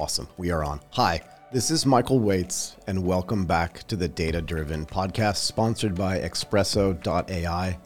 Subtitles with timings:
[0.00, 0.28] Awesome.
[0.38, 0.80] We are on.
[0.92, 1.20] Hi,
[1.52, 7.78] this is Michael Waits, and welcome back to the Data Driven podcast sponsored by Espresso.ai.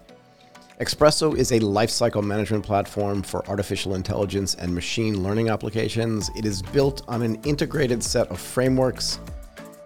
[0.81, 6.31] Espresso is a lifecycle management platform for artificial intelligence and machine learning applications.
[6.37, 9.19] It is built on an integrated set of frameworks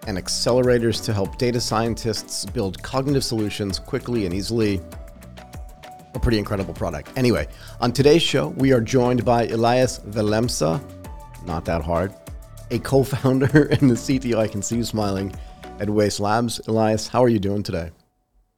[0.06, 4.82] and accelerators to help data scientists build cognitive solutions quickly and easily.
[6.12, 7.10] A pretty incredible product.
[7.16, 7.48] Anyway,
[7.80, 10.78] on today's show, we are joined by Elias Willemse,
[11.46, 12.14] not that hard,
[12.70, 14.36] a co founder and the CTO.
[14.36, 15.34] I can see you smiling
[15.80, 16.60] at Waste Labs.
[16.68, 17.90] Elias, how are you doing today?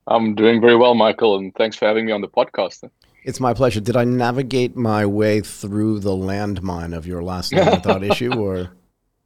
[0.07, 2.89] I'm doing very well, Michael, and thanks for having me on the podcast.
[3.25, 3.81] It's my pleasure.
[3.81, 8.71] Did I navigate my way through the landmine of your last name without issue, or?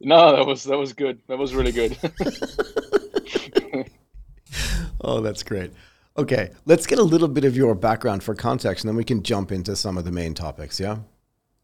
[0.01, 1.19] No, that was that was good.
[1.27, 1.97] That was really good.
[5.01, 5.71] oh, that's great.
[6.17, 9.23] Okay, let's get a little bit of your background for context, and then we can
[9.23, 10.79] jump into some of the main topics.
[10.79, 10.97] Yeah.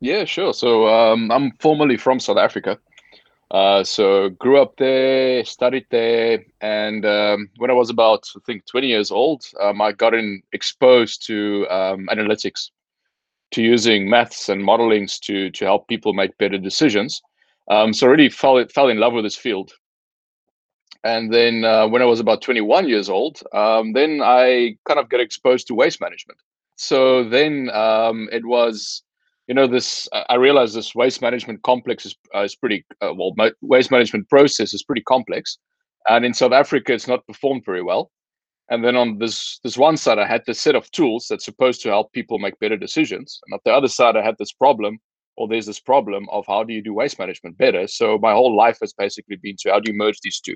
[0.02, 0.54] Yeah, sure.
[0.54, 2.80] So um, I'm formerly from South Africa.
[3.52, 8.66] Uh, so grew up there, studied there, and um, when I was about I think
[8.66, 12.72] 20 years old, um, I got in exposed to um, analytics,
[13.52, 17.22] to using maths and modelings to to help people make better decisions.
[17.70, 19.72] Um, so really fell fell in love with this field.
[21.04, 25.10] And then uh, when I was about 21 years old, um, then I kind of
[25.10, 26.40] got exposed to waste management.
[26.78, 29.04] So then um, it was
[29.48, 33.34] you know this i realize this waste management complex is, uh, is pretty uh, well
[33.62, 35.58] waste management process is pretty complex.
[36.08, 38.12] And in south africa it's not performed very well.
[38.70, 41.82] And then on this this one side i had this set of tools that's supposed
[41.82, 43.40] to help people make better decisions.
[43.46, 45.00] And on the other side i had this problem
[45.38, 47.88] or there's this problem of how do you do waste management better?
[47.88, 50.56] So my whole life has basically been to how do you merge these two?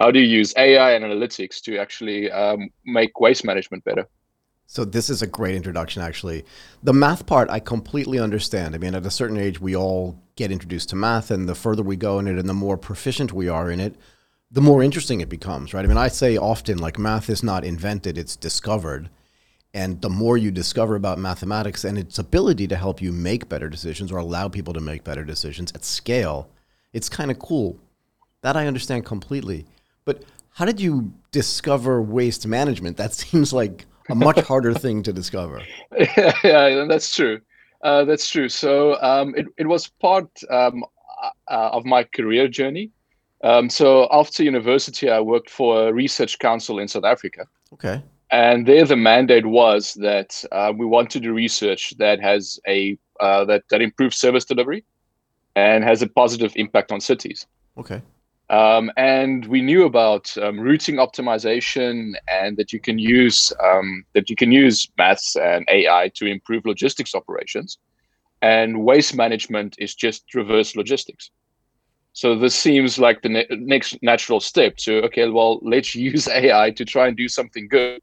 [0.00, 4.08] How do you use ai and analytics to actually um, make waste management better
[4.66, 6.44] so this is a great introduction, actually.
[6.82, 8.74] The math part, I completely understand.
[8.74, 11.82] I mean, at a certain age, we all get introduced to math, and the further
[11.82, 13.94] we go in it, and the more proficient we are in it,
[14.50, 15.84] the more interesting it becomes, right?
[15.84, 19.10] I mean, I say often, like, math is not invented; it's discovered.
[19.74, 23.68] And the more you discover about mathematics and its ability to help you make better
[23.68, 26.48] decisions or allow people to make better decisions at scale,
[26.92, 27.76] it's kind of cool.
[28.42, 29.66] That I understand completely.
[30.04, 32.96] But how did you discover waste management?
[32.96, 35.62] That seems like a much harder thing to discover.
[35.98, 37.40] Yeah, yeah that's true.
[37.82, 38.48] Uh, that's true.
[38.48, 40.84] So um, it, it was part um,
[41.48, 42.90] uh, of my career journey.
[43.42, 47.46] Um, so after university, I worked for a research council in South Africa.
[47.74, 48.02] Okay.
[48.30, 52.98] And there, the mandate was that uh, we want to do research that has a
[53.20, 54.84] uh, that that improves service delivery
[55.54, 57.46] and has a positive impact on cities.
[57.76, 58.02] Okay.
[58.50, 64.28] Um, and we knew about um, routing optimization and that you can use um, that
[64.28, 67.78] you can use maths and AI to improve logistics operations.
[68.42, 71.30] And waste management is just reverse logistics.
[72.12, 76.70] So this seems like the ne- next natural step to okay, well, let's use AI
[76.72, 78.00] to try and do something good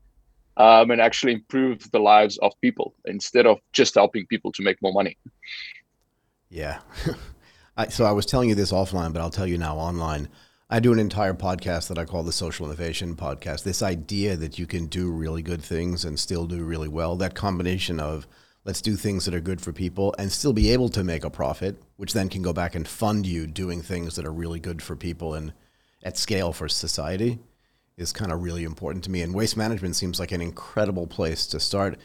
[0.58, 4.82] um, and actually improve the lives of people instead of just helping people to make
[4.82, 5.18] more money.
[6.50, 6.80] Yeah.
[7.82, 10.30] I, so I was telling you this offline, but I'll tell you now online.
[10.70, 13.64] I do an entire podcast that I call the Social Innovation Podcast.
[13.64, 17.34] This idea that you can do really good things and still do really well, that
[17.34, 18.28] combination of
[18.66, 21.32] let's do things that are good for people and still be able to make a
[21.32, 24.84] profit, which then can go back and fund you doing things that are really good
[24.84, 25.52] for people and
[26.04, 27.40] at scale for society
[27.98, 29.24] is kind of really important to me.
[29.24, 31.98] And waste management seems like an incredible place to start.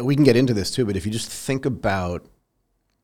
[0.00, 2.24] We can get into this too, but if you just think about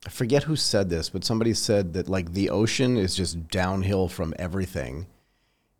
[0.06, 4.08] I forget who said this, but somebody said that like the ocean is just downhill
[4.08, 5.06] from everything.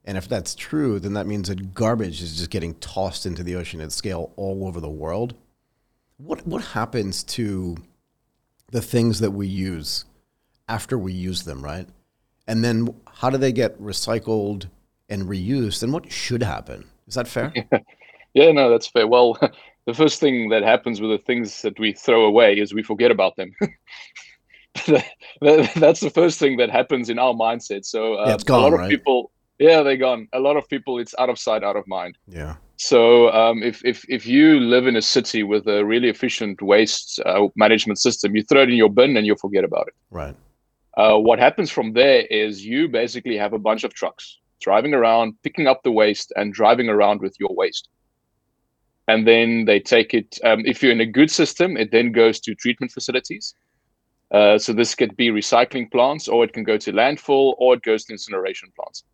[0.04, 3.56] And if that's true, then that means that garbage is just getting tossed into the
[3.56, 5.34] ocean at scale all over the world.
[6.16, 7.76] What what happens to
[8.70, 10.04] the things that we use
[10.68, 11.88] after we use them, right?
[12.46, 14.68] And then how do they get recycled
[15.08, 15.82] and reused?
[15.82, 16.84] And what should happen?
[17.06, 17.52] Is that fair?
[18.34, 19.06] yeah, no, that's fair.
[19.06, 19.38] Well,
[19.86, 23.10] the first thing that happens with the things that we throw away is we forget
[23.10, 23.54] about them.
[25.40, 27.84] that's the first thing that happens in our mindset.
[27.84, 28.90] So uh, yeah, gone, a lot of right?
[28.90, 30.28] people, yeah, they're gone.
[30.32, 32.16] A lot of people, it's out of sight, out of mind.
[32.26, 32.56] Yeah.
[32.76, 37.20] So um, if if if you live in a city with a really efficient waste
[37.24, 39.94] uh, management system, you throw it in your bin and you forget about it.
[40.10, 40.34] Right.
[40.96, 45.34] Uh, what happens from there is you basically have a bunch of trucks driving around,
[45.42, 47.88] picking up the waste, and driving around with your waste
[49.08, 50.38] and then they take it.
[50.44, 53.54] Um, if you're in a good system, it then goes to treatment facilities.
[54.30, 57.82] Uh, so this could be recycling plants, or it can go to landfill, or it
[57.82, 59.04] goes to incineration plants.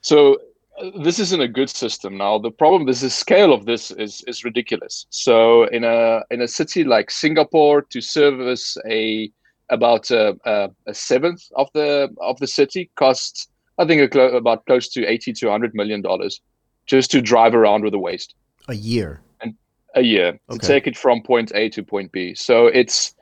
[0.00, 0.38] So
[0.80, 2.16] uh, this isn't a good system.
[2.16, 5.06] Now the problem is the scale of this is is ridiculous.
[5.10, 9.30] So in a in a city like Singapore, to service a
[9.70, 13.48] about uh, uh, a seventh of the of the city costs
[13.78, 16.40] I think about close to eighty to hundred million dollars
[16.88, 18.34] just to drive around with the waste
[18.66, 19.54] a year and
[19.94, 20.58] a year okay.
[20.58, 22.34] to take it from point A to point B.
[22.34, 23.14] So it's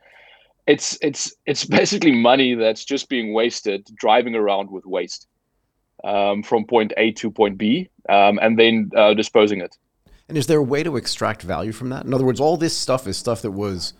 [0.67, 5.27] it's it's it's basically money that's just being wasted driving around with waste
[6.05, 9.77] um, from point A to point B um, and then uh, disposing it.
[10.29, 12.05] And is there a way to extract value from that?
[12.05, 13.93] In other words, all this stuff is stuff that was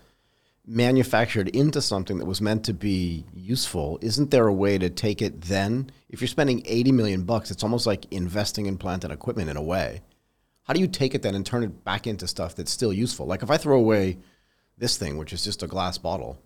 [0.67, 3.97] manufactured into something that was meant to be useful.
[4.01, 5.89] Isn't there a way to take it then?
[6.09, 9.55] If you're spending 80 million bucks, it's almost like investing in plant and equipment in
[9.57, 10.01] a way.
[10.63, 13.25] How do you take it then and turn it back into stuff that's still useful?
[13.25, 14.17] Like if I throw away
[14.77, 16.37] this thing, which is just a glass bottle,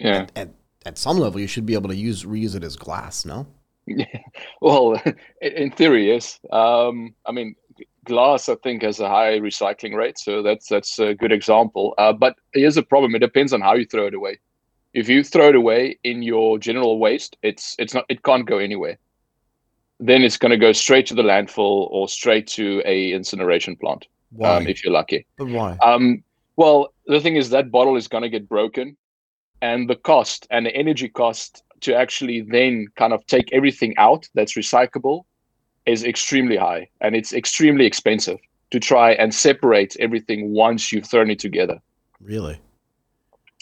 [0.00, 0.22] yeah.
[0.22, 0.48] At, at,
[0.86, 3.24] at some level, you should be able to use reuse it as glass.
[3.24, 3.46] No.
[3.86, 4.06] Yeah.
[4.62, 5.00] Well,
[5.40, 6.38] in theory, yes.
[6.52, 7.54] Um, I mean,
[8.04, 11.94] glass, I think, has a high recycling rate, so that's that's a good example.
[11.98, 14.38] Uh, but here's a problem: it depends on how you throw it away.
[14.92, 18.58] If you throw it away in your general waste, it's it's not it can't go
[18.58, 18.98] anywhere.
[19.98, 24.06] Then it's going to go straight to the landfill or straight to a incineration plant.
[24.30, 24.56] Why?
[24.56, 25.26] Um, if you're lucky.
[25.36, 25.76] But why?
[25.82, 26.24] Um,
[26.56, 28.96] well, the thing is that bottle is going to get broken
[29.62, 34.28] and the cost and the energy cost to actually then kind of take everything out
[34.34, 35.24] that's recyclable
[35.86, 38.38] is extremely high and it's extremely expensive
[38.70, 41.80] to try and separate everything once you've thrown it together.
[42.20, 42.60] Really?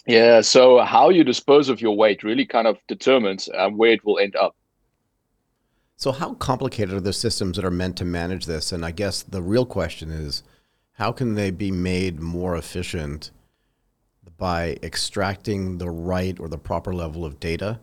[0.06, 0.40] Yeah.
[0.40, 4.18] So how you dispose of your weight really kind of determines um, where it will
[4.18, 4.54] end up.
[5.96, 8.70] So how complicated are the systems that are meant to manage this?
[8.72, 10.44] And I guess the real question is,
[10.92, 13.30] how can they be made more efficient
[14.36, 17.80] by extracting the right or the proper level of data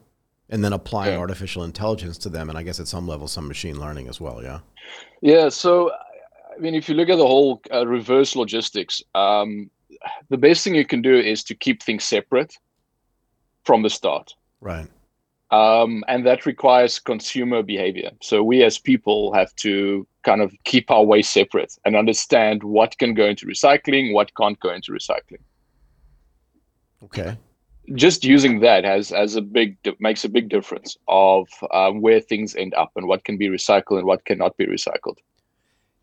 [0.50, 1.20] and then applying yeah.
[1.20, 4.42] artificial intelligence to them and i guess at some level some machine learning as well
[4.44, 4.60] yeah?
[5.22, 5.92] Yeah so
[6.56, 9.70] i mean if you look at the whole uh, reverse logistics um,
[10.30, 12.56] the best thing you can do is to keep things separate
[13.64, 14.34] from the start.
[14.62, 14.88] Right.
[15.52, 18.12] Um, and that requires consumer behavior.
[18.22, 22.98] So we as people have to kind of keep our waste separate and understand what
[22.98, 25.44] can go into recycling what can't go into recycling.
[27.04, 27.38] Okay.
[27.94, 32.56] Just using that has as a big makes a big difference of um, where things
[32.56, 35.18] end up and what can be recycled and what cannot be recycled.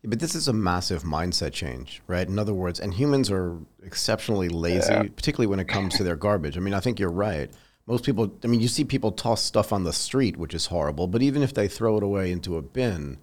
[0.05, 2.27] But this is a massive mindset change, right?
[2.27, 5.03] In other words, and humans are exceptionally lazy, yeah.
[5.03, 6.57] particularly when it comes to their garbage.
[6.57, 7.49] I mean, I think you're right.
[7.85, 11.07] Most people, I mean, you see people toss stuff on the street, which is horrible,
[11.07, 13.17] but even if they throw it away into a bin,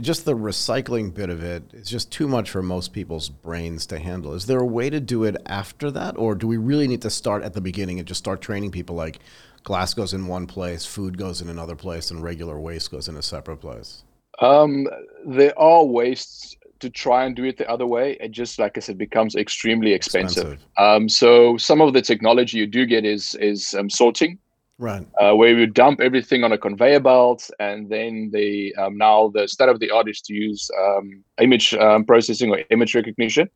[0.00, 3.98] just the recycling bit of it is just too much for most people's brains to
[3.98, 4.34] handle.
[4.34, 7.10] Is there a way to do it after that, or do we really need to
[7.10, 9.18] start at the beginning and just start training people like
[9.64, 13.16] glass goes in one place, food goes in another place, and regular waste goes in
[13.16, 14.04] a separate place?
[14.40, 14.86] Um,
[15.26, 18.16] there are ways to try and do it the other way.
[18.20, 20.54] It just, like I said, becomes extremely expensive.
[20.54, 20.66] expensive.
[20.78, 24.38] Um, so some of the technology you do get is is um, sorting
[24.80, 25.06] right?
[25.20, 29.46] Uh, where you dump everything on a conveyor belt, and then the um, now the
[29.46, 33.48] state of the art is to use um, image um, processing or image recognition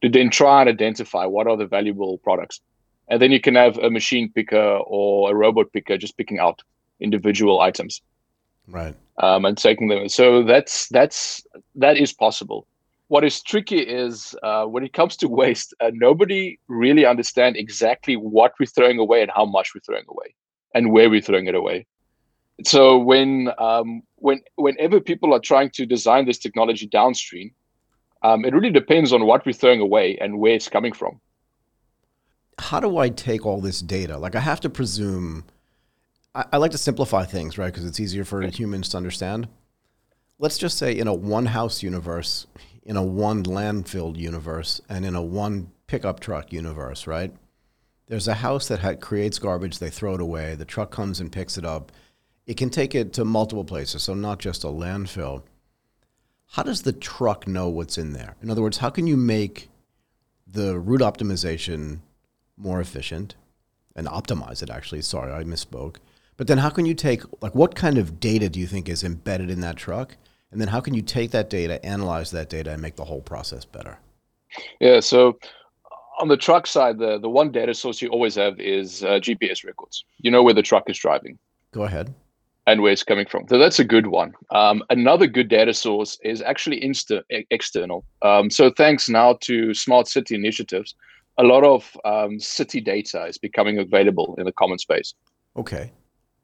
[0.00, 2.60] to then try and identify what are the valuable products,
[3.08, 6.60] and then you can have a machine picker or a robot picker just picking out
[6.98, 8.00] individual items,
[8.66, 8.96] right?
[9.18, 10.08] Um, and taking them.
[10.08, 12.66] So that's that's that is possible.
[13.08, 18.16] What is tricky is uh, when it comes to waste, uh, nobody really understand exactly
[18.16, 20.32] what we're throwing away and how much we're throwing away
[20.74, 21.86] and where we're throwing it away.
[22.64, 27.52] So when um, when whenever people are trying to design this technology downstream,
[28.22, 31.20] um, it really depends on what we're throwing away and where it's coming from.
[32.58, 34.18] How do I take all this data?
[34.18, 35.44] Like I have to presume.
[36.34, 37.72] I, I like to simplify things, right?
[37.72, 39.48] Because it's easier for humans to understand.
[40.38, 42.46] Let's just say in a one house universe,
[42.84, 47.32] in a one landfill universe, and in a one pickup truck universe, right?
[48.10, 50.56] There's a house that had, creates garbage, they throw it away.
[50.56, 51.92] The truck comes and picks it up.
[52.44, 55.44] It can take it to multiple places, so not just a landfill.
[56.48, 58.34] How does the truck know what's in there?
[58.42, 59.70] In other words, how can you make
[60.44, 62.00] the route optimization
[62.56, 63.36] more efficient
[63.94, 65.02] and optimize it actually?
[65.02, 65.98] Sorry, I misspoke.
[66.36, 69.04] But then how can you take like what kind of data do you think is
[69.04, 70.16] embedded in that truck?
[70.50, 73.20] And then how can you take that data, analyze that data and make the whole
[73.20, 74.00] process better?
[74.80, 75.38] Yeah, so
[76.20, 79.64] on the truck side, the, the one data source you always have is uh, GPS
[79.64, 80.04] records.
[80.18, 81.38] You know where the truck is driving.
[81.72, 82.14] Go ahead.
[82.66, 83.48] And where it's coming from.
[83.48, 84.34] So that's a good one.
[84.50, 88.04] Um, another good data source is actually insta- external.
[88.22, 90.94] Um, so thanks now to smart city initiatives,
[91.38, 95.14] a lot of um, city data is becoming available in the common space.
[95.56, 95.90] Okay.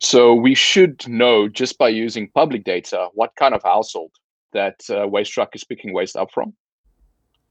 [0.01, 4.13] So we should know just by using public data what kind of household
[4.53, 6.55] that uh, waste truck is picking waste up from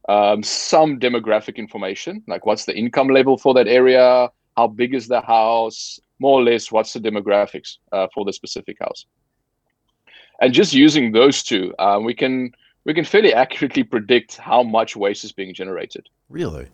[0.07, 5.07] um, some demographic information, like what's the income level for that area, how big is
[5.07, 9.05] the house, more or less what's the demographics uh, for the specific house.
[10.41, 12.51] And just using those two, uh, we can
[12.83, 16.07] we can fairly accurately predict how much waste is being generated.
[16.29, 16.67] Really?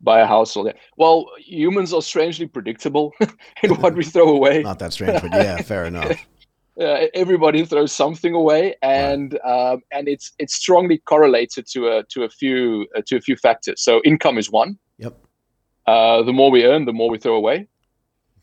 [0.00, 0.72] By a household.
[0.96, 3.12] Well, humans are strangely predictable
[3.62, 4.62] in what we throw away.
[4.62, 6.26] Not that strange, but yeah, fair enough.
[6.78, 9.72] Uh, everybody throws something away, and right.
[9.72, 13.36] um, and it's it's strongly correlated to a to a few uh, to a few
[13.36, 13.80] factors.
[13.82, 14.78] So income is one.
[14.98, 15.16] Yep.
[15.86, 17.68] Uh, the more we earn, the more we throw away.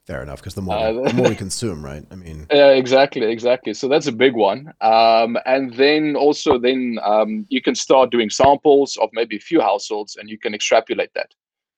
[0.06, 2.04] Fair enough, because the more uh, the more we consume, right?
[2.12, 3.74] I mean, yeah, exactly, exactly.
[3.74, 4.74] So that's a big one.
[4.82, 9.62] Um, and then also, then um, you can start doing samples of maybe a few
[9.62, 11.34] households, and you can extrapolate that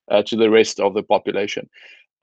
[0.09, 1.69] uh, to the rest of the population.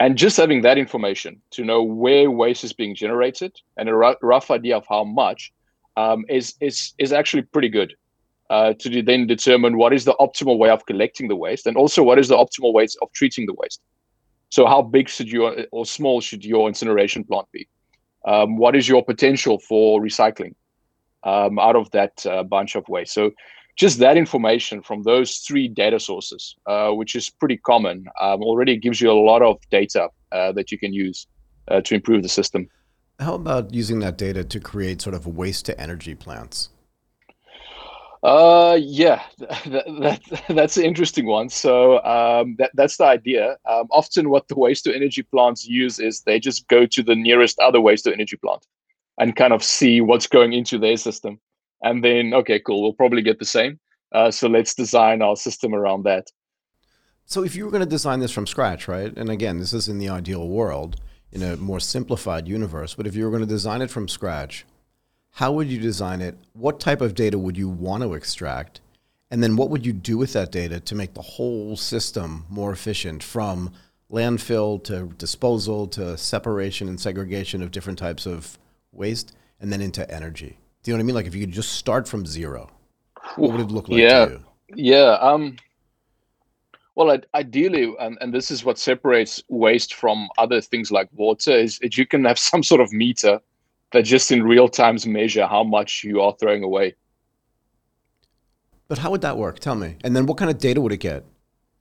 [0.02, 4.16] And just having that information to know where waste is being generated and a r-
[4.21, 5.52] rough idea of how much
[5.97, 7.94] um, is is is actually pretty good.
[8.50, 12.02] Uh, to then determine what is the optimal way of collecting the waste and also
[12.02, 13.80] what is the optimal ways of treating the waste.
[14.50, 17.68] So how big should your or small should your incineration plant be?
[18.25, 20.54] Um, what is your potential for recycling
[21.23, 23.14] um, out of that uh, bunch of waste?
[23.14, 23.30] So
[23.76, 28.76] just that information from those three data sources, uh, which is pretty common, um, already
[28.76, 31.26] gives you a lot of data uh, that you can use
[31.68, 32.68] uh, to improve the system.
[33.18, 36.70] How about using that data to create sort of waste to energy plants?
[38.22, 41.48] Uh, yeah, that, that, that's an interesting one.
[41.48, 43.56] So um, that, that's the idea.
[43.68, 47.16] Um, often, what the waste to energy plants use is they just go to the
[47.16, 48.66] nearest other waste to energy plant
[49.18, 51.40] and kind of see what's going into their system.
[51.82, 53.78] And then, okay, cool, we'll probably get the same.
[54.12, 56.26] Uh, so let's design our system around that.
[57.24, 59.12] So, if you were going to design this from scratch, right?
[59.16, 63.16] And again, this is in the ideal world, in a more simplified universe, but if
[63.16, 64.66] you were going to design it from scratch,
[65.36, 66.36] how would you design it?
[66.52, 68.80] What type of data would you want to extract?
[69.30, 72.70] And then what would you do with that data to make the whole system more
[72.70, 73.72] efficient from
[74.10, 78.58] landfill to disposal to separation and segregation of different types of
[78.92, 80.58] waste and then into energy?
[80.82, 81.14] Do you know what I mean?
[81.14, 82.68] Like if you could just start from zero,
[83.36, 84.26] what would it look like yeah.
[84.26, 84.44] to you?
[84.74, 85.18] Yeah.
[85.20, 85.56] Um,
[86.94, 91.78] well, ideally, and, and this is what separates waste from other things like water, is
[91.78, 93.40] that you can have some sort of meter
[93.92, 96.94] that just in real times measure how much you are throwing away.
[98.88, 99.58] But how would that work?
[99.58, 99.96] Tell me.
[100.04, 101.24] And then what kind of data would it get?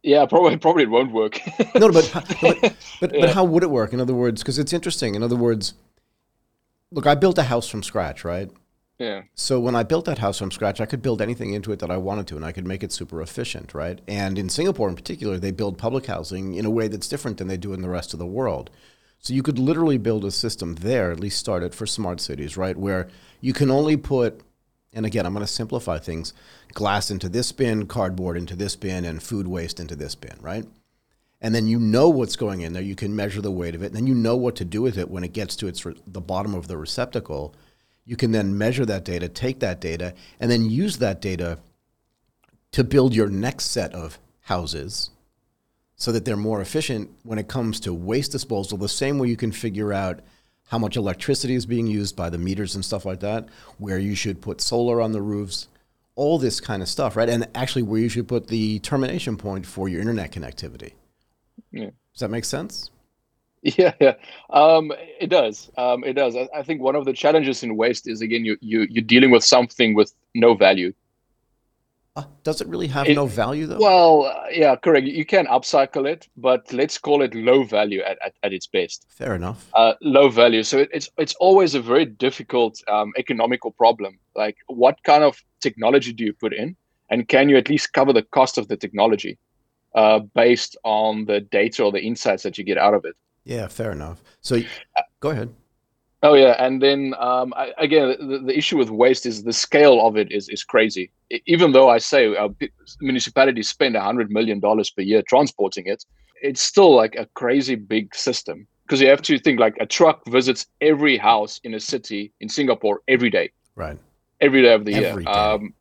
[0.04, 1.40] Yeah, probably probably it won't work.
[1.76, 2.10] no, but
[2.42, 3.22] but but, yeah.
[3.22, 3.94] but how would it work?
[3.94, 5.16] In other words, because it's interesting.
[5.16, 5.74] In other words,
[6.92, 8.50] look, I built a house from scratch, right?
[9.36, 11.92] So when I built that house from scratch, I could build anything into it that
[11.92, 14.00] I wanted to, and I could make it super efficient, right?
[14.08, 17.48] And in Singapore, in particular, they build public housing in a way that's different than
[17.48, 18.70] they do in the rest of the world.
[19.20, 22.58] So you could literally build a system there, at least start it for smart cities,
[22.58, 22.76] right?
[22.76, 23.08] Where
[23.40, 24.42] you can only put,
[24.94, 26.34] and again, I'm going to simplify things
[26.74, 30.66] glass into this bin, cardboard into this bin, and food waste into this bin, right?
[31.40, 32.84] And then you know what's going in there.
[32.84, 33.88] You can measure the weight of it.
[33.88, 35.96] And then you know what to do with it when it gets to its re-
[36.06, 37.56] the bottom of the receptacle.
[38.06, 41.60] You can then measure that data, take that data, and then use that data
[42.72, 45.12] to build your next set of houses
[45.96, 49.38] so that they're more efficient when it comes to waste disposal, the same way you
[49.38, 50.22] can figure out
[50.68, 54.16] how much electricity is being used by the meters and stuff like that, where you
[54.16, 55.68] should put solar on the roofs,
[56.16, 57.30] all this kind of stuff, right?
[57.30, 60.94] And actually, where you should put the termination point for your internet connectivity.
[61.72, 61.90] Yeah.
[62.14, 62.90] Does that make sense?
[63.78, 64.16] Yeah, yeah,
[64.50, 65.70] um, it does.
[65.78, 66.36] Um, it does.
[66.36, 69.30] I, I, think one of the challenges in waste is again you you you're dealing
[69.30, 70.94] with something with no value.
[72.16, 73.78] Uh, does it really have it, no value though?
[73.80, 75.06] Well, uh, yeah, correct.
[75.06, 79.06] You can upcycle it, but let's call it low value at, at, at its best.
[79.10, 79.70] Fair enough.
[79.74, 80.64] Uh, low value.
[80.64, 84.18] So it, it's it's always a very difficult um, economical problem.
[84.36, 86.76] Like, what kind of technology do you put in,
[87.12, 89.38] and can you at least cover the cost of the technology
[89.94, 93.16] uh, based on the data or the insights that you get out of it?
[93.44, 94.22] Yeah, fair enough.
[94.42, 94.60] So,
[95.20, 95.54] go ahead.
[96.24, 100.06] Oh yeah, and then um, I, again, the, the, issue with waste is the scale
[100.06, 101.12] of it is is crazy.
[101.48, 102.50] Even though I say uh,
[103.00, 106.06] municipalities spend hundred million dollars per year transporting it,
[106.44, 110.22] it's still like a crazy big system because you have to think like a truck
[110.28, 113.50] visits every house in a city in Singapore every day.
[113.76, 113.98] Right.
[114.42, 115.34] Every day of the every year.
[115.34, 115.40] Day.
[115.40, 115.74] Um,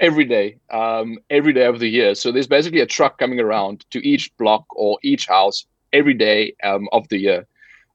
[0.00, 2.14] every day, um, every day of the year.
[2.16, 6.54] So there's basically a truck coming around to each block or each house every day
[6.62, 7.46] um, of the year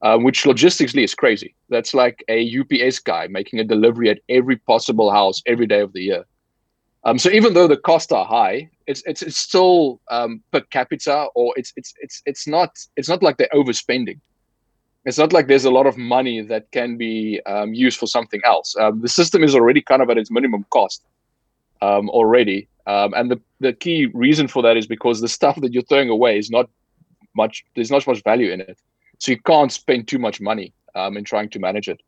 [0.01, 1.55] uh, which logistically is crazy.
[1.69, 5.93] That's like a UPS guy making a delivery at every possible house every day of
[5.93, 6.25] the year.
[7.05, 11.27] Um, so even though the costs are high, it's it's, it's still um, per capita,
[11.33, 14.19] or it's it's it's it's not it's not like they're overspending.
[15.05, 18.41] It's not like there's a lot of money that can be um, used for something
[18.43, 18.75] else.
[18.79, 21.03] Um, the system is already kind of at its minimum cost
[21.81, 25.73] um, already, um, and the the key reason for that is because the stuff that
[25.73, 26.69] you're throwing away is not
[27.35, 28.77] much there's not much value in it.
[29.19, 32.01] So you can't spend too much money um, in trying to manage it.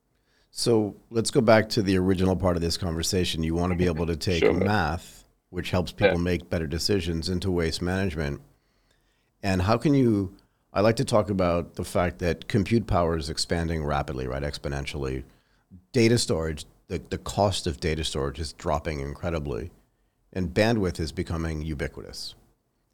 [0.52, 3.44] So let's go back to the original part of this conversation.
[3.44, 4.54] You want to be able to take sure.
[4.54, 6.24] math, which helps people yeah.
[6.24, 8.42] make better decisions, into waste management.
[9.44, 10.36] And how can you?
[10.74, 15.24] I like to talk about the fact that compute power is expanding rapidly, right, exponentially.
[15.92, 19.72] Data storage, the, the cost of data storage is dropping incredibly,
[20.34, 22.36] and bandwidth is becoming ubiquitous.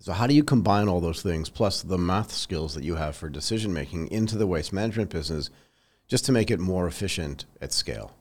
[0.04, 3.16] So, how do you combine all those things, plus the math skills that you have
[3.16, 5.50] for decision making, into the waste management business,
[6.10, 8.12] just to make it more efficient at scale?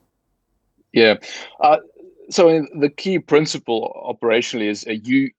[0.93, 1.17] Yeah.
[1.59, 1.79] Uh,
[2.31, 5.33] so, the key principle operationally is uh, you.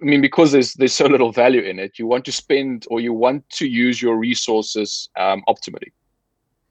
[0.00, 3.00] I mean, because there's there's so little value in it, you want to spend or
[3.00, 5.90] you want to use your resources um, optimally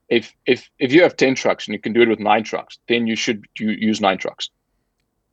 [0.07, 2.79] if if if you have 10 trucks and you can do it with nine trucks
[2.87, 4.49] then you should use nine trucks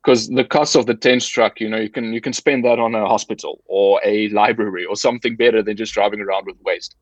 [0.07, 2.79] because the cost of the 10 truck you know you can you can spend that
[2.79, 6.95] on a hospital or a library or something better than just driving around with waste.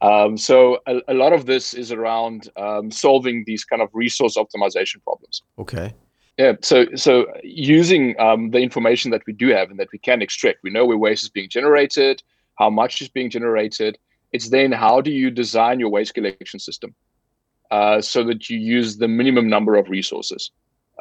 [0.00, 4.36] Um, so a, a, lot of this is around um, solving these kind of resource
[4.36, 5.42] optimization problems.
[5.58, 5.92] Okay.
[6.38, 10.22] Yeah so so using um, the information that we do have and that we can
[10.22, 12.22] extract we know where waste is being generated
[12.54, 13.98] how much is being generated.
[14.32, 16.94] It's then how do you design your waste collection system
[17.70, 20.50] uh, so that you use the minimum number of resources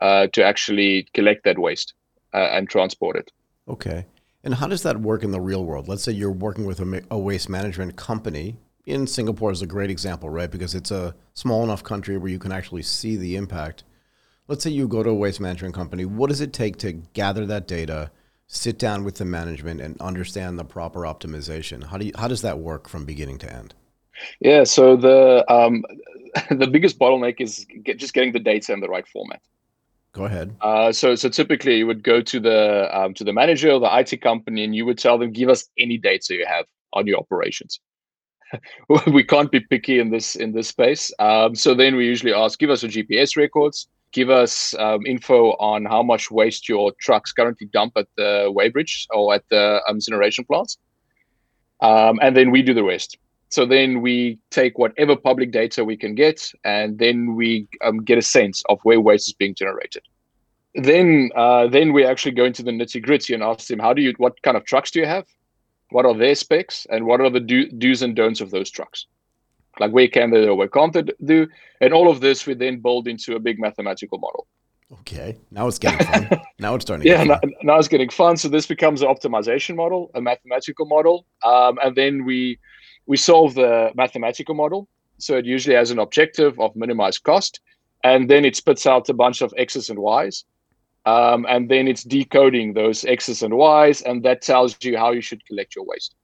[0.02, 1.94] uh, to actually collect that waste
[2.34, 3.32] uh, and transport it.
[3.68, 4.06] Okay.
[4.44, 5.88] And how does that work in the real world?
[5.88, 8.58] Let's say you're working with a, a waste management company.
[8.86, 10.52] In Singapore is a great example, right?
[10.52, 13.86] Because it's a small enough country where you can actually see the impact.
[14.50, 16.04] Let's say you go to a waste management company.
[16.04, 18.12] What does it take to gather that data?
[18.54, 21.84] sit down with the management and understand the proper optimization?
[21.84, 23.74] How do you, how does that work from beginning to end?
[24.40, 25.84] Yeah, so the um,
[26.52, 29.42] the biggest bottleneck is get, just getting the data in the right format.
[30.14, 30.56] Go ahead.
[30.62, 33.98] Uh, so so typically you would go to the um, to the manager or the
[33.98, 37.18] IT company and you would tell them give us any data you have on your
[37.18, 37.80] operations.
[39.08, 41.12] we can't be picky in this in this space.
[41.18, 45.54] Um, so then we usually ask give us your GPS records, give us um, info
[45.54, 49.96] on how much waste your trucks currently dump at the weighbridge or at the um,
[49.96, 50.78] incineration plants.
[51.82, 53.18] Um, and then we do the rest.
[53.54, 58.18] So then we take whatever public data we can get, and then we um, get
[58.18, 60.04] a sense of where waste is being generated.
[60.74, 64.02] Then, uh, then we actually go into the nitty gritty and ask them, how do
[64.02, 65.26] you, what kind of trucks do you have?
[65.92, 69.06] What are their specs, and what are the do, do's and don'ts of those trucks?
[69.80, 71.48] like where can they do, where can't they do,
[71.82, 74.48] and all of this we then build into a big mathematical model.
[75.00, 76.42] Okay, now it's getting fun.
[76.60, 77.08] now it's starting.
[77.08, 78.38] yeah, now, now, it's getting fun.
[78.38, 82.60] So this becomes an optimization model, a mathematical model, um, and then we
[83.06, 84.88] we solve the mathematical model.
[85.18, 87.62] So it usually has an objective of minimize cost,
[88.04, 90.46] and then it spits out a bunch of x's and y's,
[91.06, 95.22] um, and then it's decoding those x's and y's, and that tells you how you
[95.22, 96.16] should collect your waste.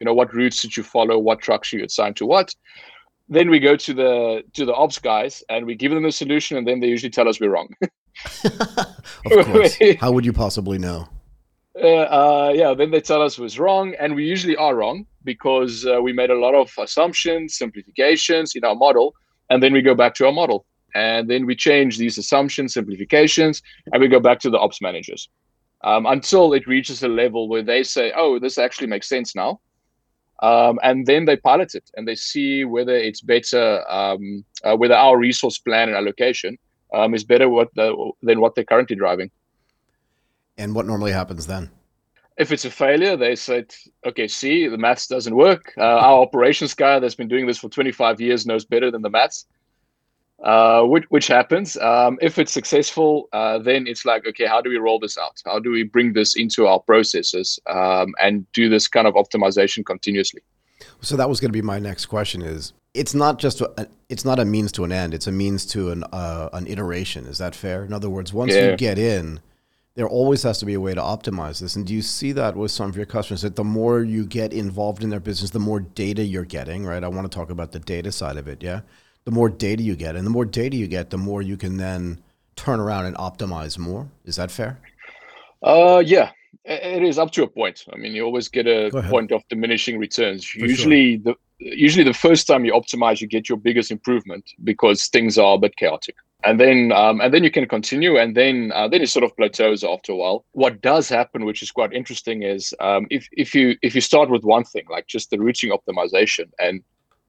[0.00, 2.54] You know what routes should you follow, what trucks you assign to what,
[3.28, 6.56] then we go to the to the ops guys and we give them the solution
[6.56, 7.68] and then they usually tell us we're wrong.
[9.26, 9.76] Of course.
[9.98, 11.08] How would you possibly know
[11.82, 15.86] uh, uh, yeah then they tell us was wrong and we usually are wrong because
[15.86, 19.14] uh, we made a lot of assumptions simplifications in our model
[19.50, 20.66] and then we go back to our model.
[20.94, 25.28] And then we change these assumptions simplifications and we go back to the ops managers.
[25.82, 29.60] Um, until it reaches a level where they say oh this actually makes sense now.
[30.42, 34.94] Um, and then they pilot it and they see whether it's better, um, uh, whether
[34.94, 36.58] our resource plan and allocation
[36.92, 39.30] um, is better what the, than what they're currently driving.
[40.56, 41.70] And what normally happens then?
[42.36, 45.72] If it's a failure, they said, okay, see, the maths doesn't work.
[45.78, 49.10] Uh, our operations guy that's been doing this for 25 years knows better than the
[49.10, 49.46] maths
[50.42, 51.76] uh, which, which happens.
[51.78, 55.40] Um, if it's successful, uh, then it's like, okay, how do we roll this out?
[55.44, 59.84] How do we bring this into our processes um, and do this kind of optimization
[59.86, 60.42] continuously?
[61.00, 62.42] So that was going to be my next question.
[62.42, 65.64] Is it's not just a, it's not a means to an end; it's a means
[65.66, 67.26] to an uh, an iteration.
[67.26, 67.84] Is that fair?
[67.84, 68.70] In other words, once yeah.
[68.70, 69.40] you get in,
[69.94, 71.76] there always has to be a way to optimize this.
[71.76, 74.52] And do you see that with some of your customers that the more you get
[74.52, 76.84] involved in their business, the more data you're getting?
[76.84, 77.04] Right.
[77.04, 78.62] I want to talk about the data side of it.
[78.62, 78.80] Yeah
[79.24, 80.16] the more data you get.
[80.16, 82.22] And the more data you get, the more you can then
[82.56, 84.08] turn around and optimize more.
[84.24, 84.78] Is that fair?
[85.62, 86.30] Uh, yeah,
[86.64, 87.84] it is up to a point.
[87.92, 90.44] I mean, you always get a point of diminishing returns.
[90.44, 91.34] For usually, sure.
[91.58, 95.54] the usually the first time you optimize, you get your biggest improvement because things are
[95.54, 96.16] a bit chaotic.
[96.46, 99.34] And then, um, and then you can continue, and then, uh, then it sort of
[99.36, 100.44] plateaus after a while.
[100.52, 104.28] What does happen, which is quite interesting, is um, if if you if you start
[104.28, 106.82] with one thing, like just the routing optimization, and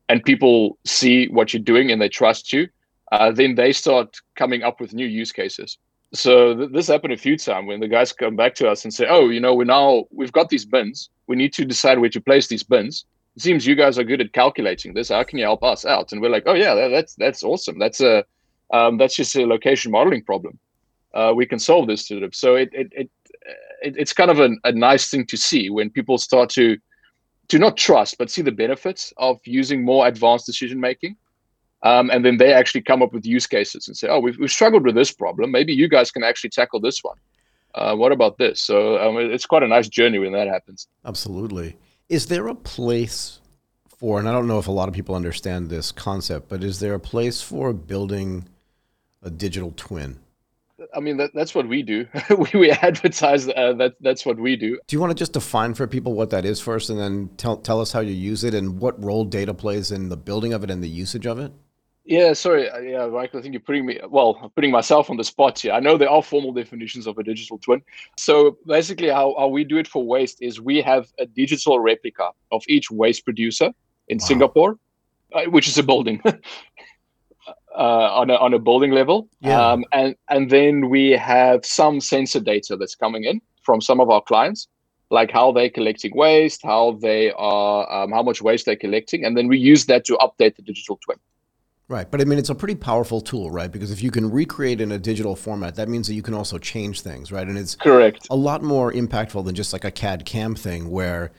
[0.09, 2.67] and people see what you're doing and they trust you,
[3.11, 5.77] uh, then they start coming up with new use cases.
[6.13, 8.93] So th- this happened a few times when the guys come back to us and
[8.93, 11.09] say, "Oh, you know, we now we've got these bins.
[11.27, 13.05] We need to decide where to place these bins.
[13.35, 15.09] It seems you guys are good at calculating this.
[15.09, 17.79] How can you help us out?" And we're like, "Oh yeah, that, that's that's awesome.
[17.79, 18.25] That's a
[18.73, 20.57] um, that's just a location modeling problem.
[21.13, 23.09] Uh, we can solve this to them." So it it, it,
[23.81, 26.77] it it's kind of a, a nice thing to see when people start to
[27.47, 31.15] to not trust but see the benefits of using more advanced decision making
[31.85, 34.51] um, and then they actually come up with use cases and say, "Oh, we've, we've
[34.51, 35.51] struggled with this problem.
[35.51, 37.17] Maybe you guys can actually tackle this one.
[37.75, 40.87] Uh, what about this?" So um, it's quite a nice journey when that happens.
[41.05, 41.77] Absolutely.
[42.09, 43.39] Is there a place
[43.99, 46.79] for, and I don't know if a lot of people understand this concept, but is
[46.79, 48.47] there a place for building
[49.25, 50.19] a digital twin?
[50.93, 52.05] I mean, that, that's what we do.
[52.37, 54.77] we, we advertise uh, that that's what we do.
[54.87, 57.57] Do you want to just define for people what that is first, and then tell
[57.57, 60.63] tell us how you use it and what role data plays in the building of
[60.63, 61.51] it and the usage of it?
[62.05, 62.69] Yeah, sorry.
[62.69, 65.73] Uh, yeah, Michael, I think you're putting me, well, putting myself on the spot here.
[65.73, 67.81] I know there are formal definitions of a digital twin.
[68.15, 72.29] So basically, how, how we do it for waste is we have a digital replica
[72.51, 73.71] of each waste producer
[74.07, 74.25] in wow.
[74.25, 74.77] Singapore,
[75.33, 76.21] uh, which is a building.
[77.77, 79.71] uh, on a on a building level, yeah.
[79.71, 84.09] um, and and then we have some sensor data that's coming in from some of
[84.09, 84.67] our clients,
[85.09, 89.35] like how they're collecting waste, how they are, um, how much waste they're collecting, and
[89.37, 91.17] then we use that to update the digital twin.
[91.87, 92.09] Right.
[92.09, 93.71] But I mean, it's a pretty powerful tool, right?
[93.71, 96.57] Because if you can recreate in a digital format, that means that you can also
[96.57, 97.47] change things, right?
[97.47, 101.31] And it's correct a lot more impactful than just like a CAD CAM thing where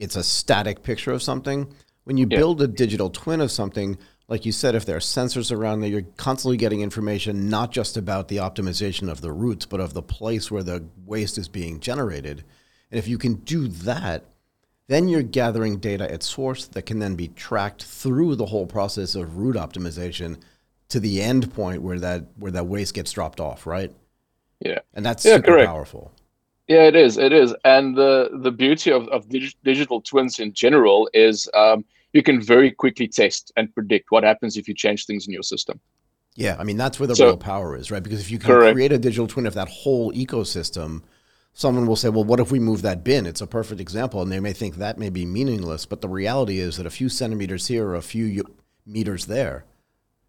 [0.00, 1.72] it's a static picture of something.
[2.04, 2.38] When you yeah.
[2.38, 3.96] build a digital twin of something,
[4.28, 7.96] like you said, if there are sensors around there, you're constantly getting information not just
[7.96, 11.80] about the optimization of the routes, but of the place where the waste is being
[11.80, 12.44] generated.
[12.90, 14.24] And if you can do that,
[14.88, 19.14] then you're gathering data at source that can then be tracked through the whole process
[19.14, 20.38] of route optimization
[20.90, 23.90] to the end point where that where that waste gets dropped off, right?
[24.60, 25.68] Yeah, and that's yeah, super correct.
[25.68, 26.12] powerful.
[26.68, 27.16] Yeah, it is.
[27.16, 31.84] It is, and the the beauty of of dig- digital twins in general is um,
[32.12, 35.42] you can very quickly test and predict what happens if you change things in your
[35.42, 35.80] system.
[36.34, 38.02] Yeah, I mean that's where the so, real power is, right?
[38.02, 38.74] Because if you can correct.
[38.74, 41.02] create a digital twin of that whole ecosystem,
[41.54, 43.26] someone will say, well, what if we move that bin?
[43.26, 44.22] It's a perfect example.
[44.22, 45.86] And they may think that may be meaningless.
[45.86, 48.44] But the reality is that a few centimeters here or a few
[48.86, 49.64] meters there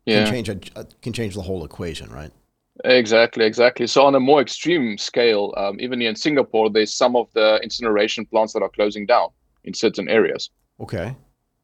[0.06, 0.26] yeah.
[0.26, 2.32] can, change a, can change the whole equation, right?
[2.86, 3.88] Exactly, exactly.
[3.88, 8.26] So on a more extreme scale, um, even in Singapore, there's some of the incineration
[8.26, 9.30] plants that are closing down
[9.64, 10.50] in certain areas.
[10.80, 11.16] Okay.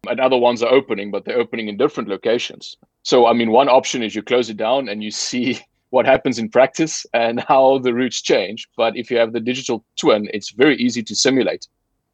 [0.08, 2.78] And other ones are opening, but they're opening in different locations.
[3.04, 5.60] So, I mean, one option is you close it down and you see
[5.90, 8.68] what happens in practice and how the routes change.
[8.78, 11.68] But if you have the digital twin, it's very easy to simulate.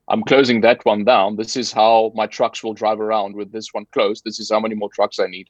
[0.07, 1.35] I'm closing that one down.
[1.35, 4.23] This is how my trucks will drive around with this one closed.
[4.23, 5.49] This is how many more trucks I need.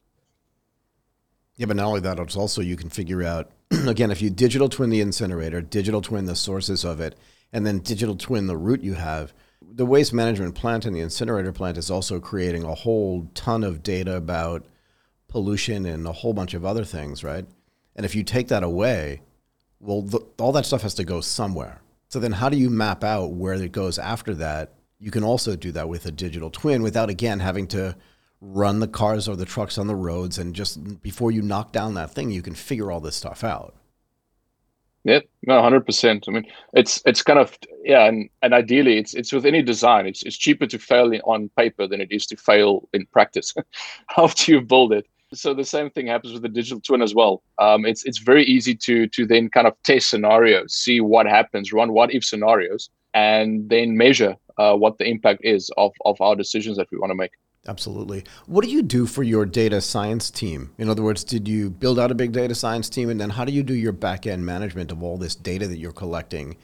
[1.56, 3.50] Yeah, but not only that, it's also you can figure out
[3.86, 7.18] again if you digital twin the incinerator, digital twin the sources of it,
[7.52, 9.32] and then digital twin the route you have.
[9.76, 13.82] The waste management plant and the incinerator plant is also creating a whole ton of
[13.82, 14.64] data about
[15.28, 17.44] pollution and a whole bunch of other things, right?
[17.94, 19.20] And if you take that away,
[19.78, 21.82] well, the, all that stuff has to go somewhere.
[22.08, 24.72] So then, how do you map out where it goes after that?
[24.98, 27.96] You can also do that with a digital twin without, again, having to
[28.40, 30.38] run the cars or the trucks on the roads.
[30.38, 33.74] And just before you knock down that thing, you can figure all this stuff out.
[35.06, 36.24] Yeah, no, hundred percent.
[36.26, 40.06] I mean, it's it's kind of yeah, and, and ideally, it's it's with any design,
[40.06, 43.54] it's it's cheaper to fail on paper than it is to fail in practice
[44.18, 47.42] after you build it so the same thing happens with the digital twin as well.
[47.58, 51.72] Um, it's it's very easy to to then kind of test scenarios, see what happens,
[51.72, 56.36] run what if scenarios, and then measure uh, what the impact is of of our
[56.36, 57.32] decisions that we want to make.
[57.68, 58.24] Absolutely.
[58.46, 60.72] What do you do for your data science team?
[60.78, 63.44] In other words, did you build out a big data science team, and then how
[63.44, 66.56] do you do your back end management of all this data that you're collecting?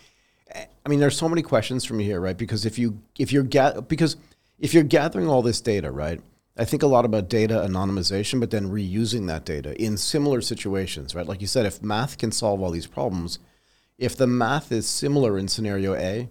[0.52, 2.36] Eh, I mean, there's so many questions from here, right?
[2.36, 4.16] Because if you if you're ga- because
[4.58, 6.20] if you're gathering all this data, right?
[6.56, 11.14] I think a lot about data anonymization, but then reusing that data in similar situations,
[11.14, 11.26] right?
[11.26, 13.38] Like you said, if math can solve all these problems,
[13.98, 16.28] if the math is similar in scenario A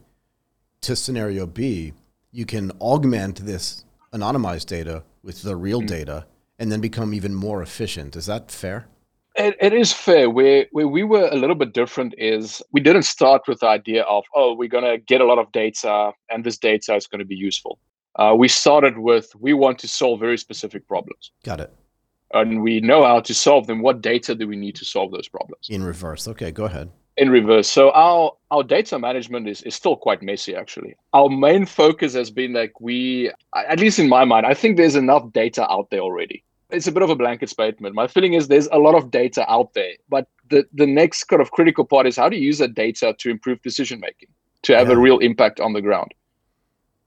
[0.81, 1.93] to scenario B,
[2.31, 5.87] you can augment this anonymized data with the real mm-hmm.
[5.87, 6.25] data
[6.59, 8.15] and then become even more efficient.
[8.15, 8.87] Is that fair?
[9.35, 10.29] It, it is fair.
[10.29, 14.03] Where where we were a little bit different is we didn't start with the idea
[14.03, 17.25] of oh we're gonna get a lot of data and this data is going to
[17.25, 17.79] be useful
[18.15, 21.31] uh, we started with we want to solve very specific problems.
[21.43, 21.73] Got it.
[22.33, 23.81] And we know how to solve them.
[23.81, 25.67] What data do we need to solve those problems?
[25.69, 26.27] In reverse.
[26.27, 26.89] Okay, go ahead.
[27.21, 27.69] In reverse.
[27.69, 30.95] So our our data management is, is still quite messy actually.
[31.13, 34.95] Our main focus has been like we at least in my mind, I think there's
[34.95, 36.43] enough data out there already.
[36.71, 37.93] It's a bit of a blanket statement.
[37.93, 41.43] My feeling is there's a lot of data out there, but the the next kind
[41.43, 44.29] of critical part is how do you use that data to improve decision making,
[44.63, 44.95] to have yeah.
[44.95, 46.15] a real impact on the ground.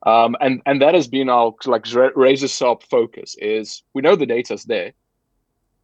[0.07, 3.35] Um, and and that has been our like razor sharp focus.
[3.41, 4.93] Is we know the data's there,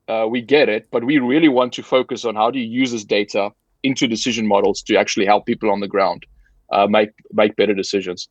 [0.07, 2.93] uh, we get it, but we really want to focus on how do you use
[2.93, 3.51] this data
[3.83, 6.25] into decision models to actually help people on the ground
[6.71, 8.29] uh, make make better decisions.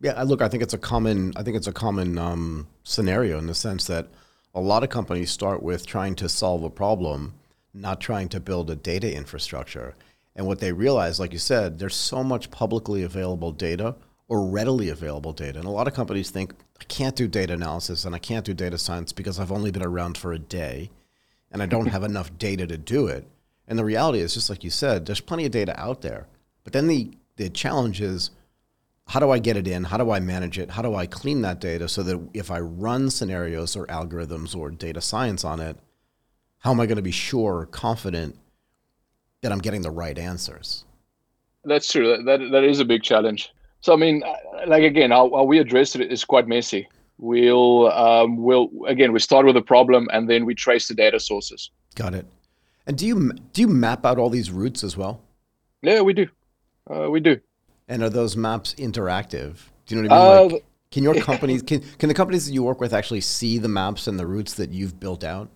[0.00, 1.32] Yeah, look, I think it's a common.
[1.36, 4.08] I think it's a common um, scenario in the sense that
[4.54, 7.34] a lot of companies start with trying to solve a problem,
[7.72, 9.96] not trying to build a data infrastructure.
[10.36, 13.94] And what they realize, like you said, there's so much publicly available data
[14.28, 15.58] or readily available data.
[15.58, 18.54] And a lot of companies think, I can't do data analysis and I can't do
[18.54, 20.90] data science because I've only been around for a day
[21.52, 23.28] and I don't have enough data to do it.
[23.66, 26.26] And the reality is, just like you said, there's plenty of data out there.
[26.64, 28.30] But then the, the challenge is,
[29.06, 29.84] how do I get it in?
[29.84, 30.70] How do I manage it?
[30.70, 34.70] How do I clean that data so that if I run scenarios or algorithms or
[34.70, 35.76] data science on it,
[36.60, 38.36] how am I going to be sure or confident
[39.42, 40.84] that I'm getting the right answers?
[41.64, 42.08] That's true.
[42.08, 43.52] That, that, that is a big challenge.
[43.80, 46.88] So, I mean, uh, like again, how, how we address it is quite messy.
[47.18, 51.20] We'll, um, we'll, again, we start with a problem and then we trace the data
[51.20, 51.70] sources.
[51.94, 52.26] Got it.
[52.86, 55.22] And do you do you map out all these routes as well?
[55.82, 56.28] Yeah, we do.
[56.90, 57.40] Uh, we do.
[57.88, 59.56] And are those maps interactive?
[59.86, 60.50] Do you know what I mean?
[60.50, 63.58] Uh, like, can your companies can can the companies that you work with actually see
[63.58, 65.48] the maps and the routes that you've built out?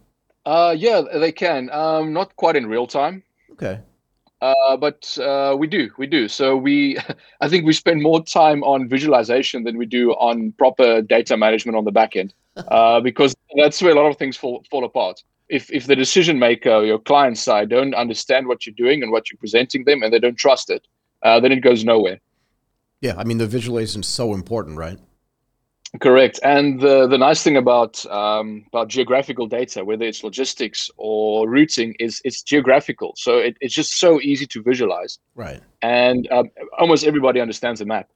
[0.47, 1.69] Uh, yeah, they can.
[1.71, 3.23] Um, not quite in real time.
[3.53, 3.81] Okay.
[4.41, 6.29] Uh, but uh, we do, we do.
[6.29, 6.97] So we,
[7.41, 11.77] I think we spend more time on visualization than we do on proper data management
[11.77, 15.23] on the back end, uh, because that's where a lot of things fall fall apart
[15.49, 19.11] if if the decision maker, or your client side, don't understand what you're doing and
[19.13, 20.87] what you're presenting them, and they don't trust it,
[21.23, 22.21] uh, then it goes nowhere.
[23.01, 24.99] Yeah, I mean the visualization is so important, right?
[26.01, 26.39] Correct.
[26.43, 31.95] And the the nice thing about um, about geographical data, whether it's logistics or routing,
[31.99, 33.15] is it's geographical.
[33.17, 35.19] So it, it's just so easy to visualize.
[35.35, 35.63] Right.
[35.81, 38.11] And um, almost everybody understands the map.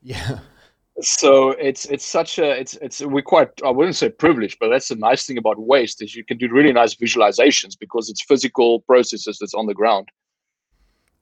[0.00, 0.38] Yeah
[1.00, 4.88] so it's it's such a it's it's we're quite I wouldn't say privileged, but that's
[4.88, 8.80] the nice thing about waste is you can do really nice visualizations because it's physical
[8.80, 10.08] processes that's on the ground.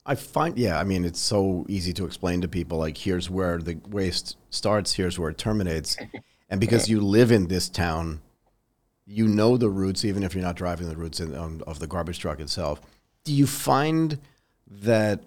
[0.07, 3.59] I find yeah, I mean it's so easy to explain to people like here's where
[3.59, 5.97] the waste starts, here's where it terminates.
[6.49, 8.21] And because you live in this town,
[9.05, 11.89] you know the routes even if you're not driving the routes in, um, of the
[11.89, 12.81] garbage truck itself.
[13.25, 14.21] Do you find
[14.71, 15.25] that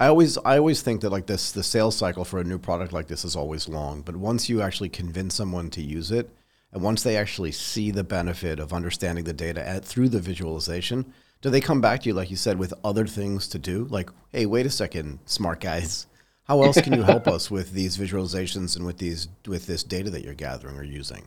[0.00, 2.92] I always I always think that like this the sales cycle for a new product
[2.92, 6.30] like this is always long, but once you actually convince someone to use it,
[6.72, 11.12] and once they actually see the benefit of understanding the data at, through the visualization,
[11.40, 13.86] do they come back to you like you said with other things to do?
[13.90, 16.06] Like, hey, wait a second, smart guys,
[16.44, 20.10] how else can you help us with these visualizations and with these with this data
[20.10, 21.26] that you're gathering or using?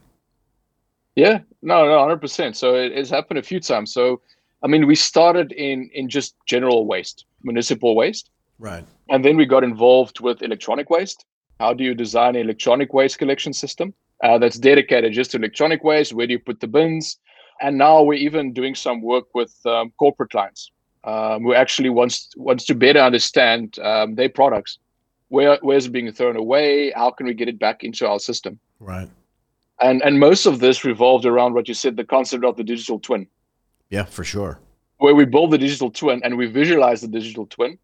[1.17, 2.55] Yeah, no, no, hundred percent.
[2.55, 3.91] So it, it's happened a few times.
[3.91, 4.21] So,
[4.63, 8.29] I mean, we started in in just general waste, municipal waste
[8.61, 8.85] Right.
[9.09, 11.25] And then we got involved with electronic waste.
[11.59, 13.93] How do you design an electronic waste collection system
[14.23, 16.13] uh, that's dedicated just to electronic waste?
[16.13, 17.17] Where do you put the bins?
[17.59, 20.71] And now we're even doing some work with um, corporate clients
[21.03, 24.77] um, who actually wants wants to better understand um, their products.
[25.29, 26.91] Where where's it being thrown away?
[26.91, 28.59] How can we get it back into our system?
[28.79, 29.09] Right.
[29.81, 32.99] And and most of this revolved around what you said, the concept of the digital
[32.99, 33.25] twin.
[33.89, 34.59] Yeah, for sure.
[34.97, 37.79] Where we build the digital twin and we visualize the digital twin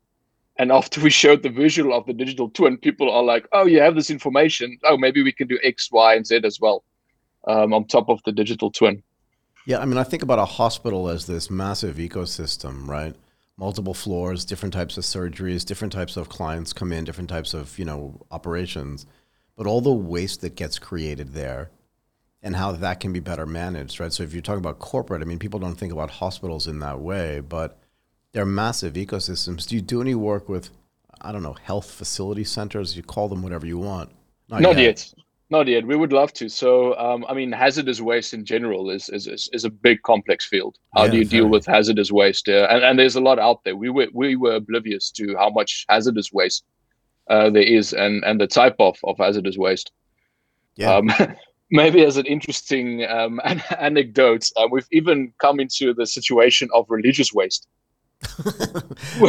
[0.59, 3.79] and after we showed the visual of the digital twin, people are like, "Oh, you
[3.79, 4.77] have this information.
[4.83, 6.83] Oh, maybe we can do X, Y, and Z as well
[7.47, 9.03] um, on top of the digital twin."
[9.65, 13.15] Yeah, I mean, I think about a hospital as this massive ecosystem, right?
[13.57, 17.77] Multiple floors, different types of surgeries, different types of clients come in, different types of
[17.77, 19.05] you know operations,
[19.55, 21.69] but all the waste that gets created there,
[22.41, 24.13] and how that can be better managed, right?
[24.13, 26.99] So if you talk about corporate, I mean, people don't think about hospitals in that
[26.99, 27.79] way, but
[28.37, 29.67] they're massive ecosystems.
[29.67, 30.69] Do you do any work with,
[31.21, 32.95] I don't know, health facility centers?
[32.95, 34.11] You call them whatever you want.
[34.47, 34.83] Not, Not yet.
[34.83, 35.13] yet.
[35.49, 35.87] Not yet.
[35.87, 36.47] We would love to.
[36.47, 40.45] So, um, I mean, hazardous waste in general is is, is, is a big complex
[40.45, 40.77] field.
[40.95, 42.47] How yeah, do you deal with hazardous waste?
[42.47, 43.75] Yeah, and, and there's a lot out there.
[43.75, 46.63] We were we were oblivious to how much hazardous waste
[47.31, 49.91] uh, there is, and and the type of of hazardous waste.
[50.75, 50.93] Yeah.
[50.93, 51.09] Um,
[51.71, 53.41] maybe as an interesting um,
[53.79, 57.67] anecdote, uh, we've even come into the situation of religious waste.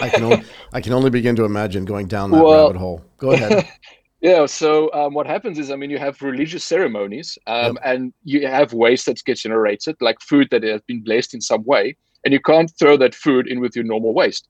[0.03, 3.05] I can only, I can only begin to imagine going down that well, rabbit hole.
[3.19, 3.69] Go ahead.
[4.21, 4.47] yeah.
[4.47, 7.77] So um, what happens is, I mean, you have religious ceremonies, um, yep.
[7.85, 11.65] and you have waste that gets generated, like food that has been blessed in some
[11.65, 14.49] way, and you can't throw that food in with your normal waste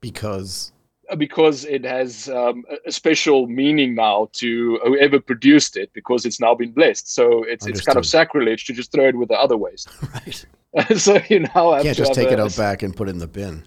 [0.00, 0.72] because
[1.16, 6.54] because it has um, a special meaning now to whoever produced it because it's now
[6.54, 7.12] been blessed.
[7.12, 7.70] So it's Understood.
[7.76, 9.88] it's kind of sacrilege to just throw it with the other waste.
[10.14, 10.46] right.
[10.96, 13.08] so you now have yeah, to just have take a, it out back and put
[13.08, 13.64] it in the bin.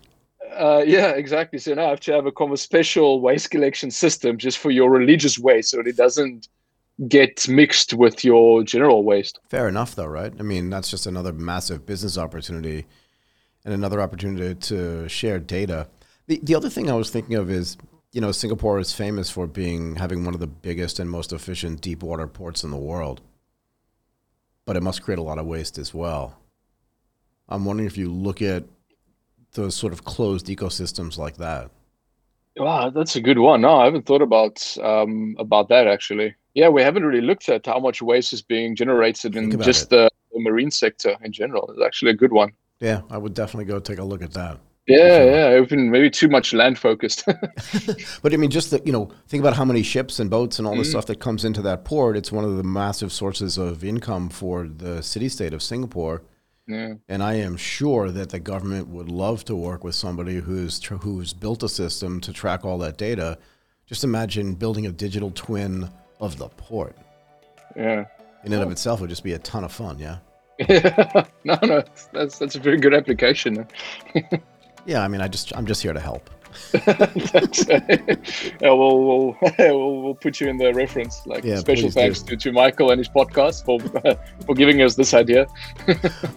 [0.56, 1.60] Uh, yeah, exactly.
[1.60, 4.72] So now I have to have a kind of special waste collection system just for
[4.72, 6.48] your religious waste, so it doesn't
[7.08, 9.40] get mixed with your general waste.
[9.50, 10.32] Fair enough, though, right?
[10.40, 12.86] I mean, that's just another massive business opportunity
[13.66, 15.88] and another opportunity to share data.
[16.28, 17.78] The, the other thing I was thinking of is,
[18.12, 21.82] you know, Singapore is famous for being having one of the biggest and most efficient
[21.82, 23.22] deep water ports in the world,
[24.66, 26.40] but it must create a lot of waste as well.
[27.50, 28.64] I'm wondering if you look at
[29.54, 31.70] those sort of closed ecosystems like that.
[32.56, 33.62] Wow, that's a good one.
[33.62, 36.36] No, I haven't thought about um, about that actually.
[36.54, 40.08] Yeah, we haven't really looked at how much waste is being generated in just the,
[40.32, 41.68] the, marine sector in general.
[41.72, 42.52] It's actually a good one.
[42.80, 44.60] Yeah, I would definitely go take a look at that.
[44.86, 47.24] Yeah, yeah, I've been maybe too much land focused.
[48.22, 50.68] but I mean, just that you know, think about how many ships and boats and
[50.68, 50.86] all the mm.
[50.86, 52.18] stuff that comes into that port.
[52.18, 56.24] It's one of the massive sources of income for the city state of Singapore.
[56.68, 56.96] Yeah.
[57.08, 60.96] And I am sure that the government would love to work with somebody who's tr-
[60.96, 63.38] who's built a system to track all that data.
[63.86, 66.98] Just imagine building a digital twin of the port.
[67.76, 68.06] Yeah.
[68.44, 70.18] In and of itself would just be a ton of fun, yeah.
[70.60, 71.26] Yeah.
[71.46, 73.66] no, no, that's that's a very good application.
[74.86, 76.30] yeah, I mean, I just I'm just here to help.
[76.74, 77.68] thanks.
[77.68, 77.80] yeah,
[78.62, 81.26] we'll, we'll, we'll, we'll put you in the reference.
[81.26, 83.80] Like yeah, special thanks to, to Michael and his podcast for
[84.46, 85.48] for giving us this idea.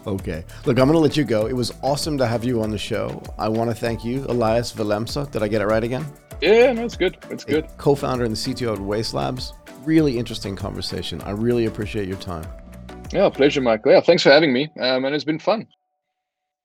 [0.07, 1.47] okay, look, I'm going to let you go.
[1.47, 3.23] It was awesome to have you on the show.
[3.39, 5.31] I want to thank you, Elias Willemse.
[5.31, 6.07] Did I get it right again?
[6.41, 7.17] Yeah, no, it's good.
[7.31, 7.67] It's good.
[7.79, 9.55] Co-founder and the CTO at Waste Labs.
[9.85, 11.21] Really interesting conversation.
[11.23, 12.47] I really appreciate your time.
[13.13, 13.93] Yeah, pleasure, Michael.
[13.93, 14.71] Yeah, thanks for having me.
[14.79, 15.67] Um, and it's been fun.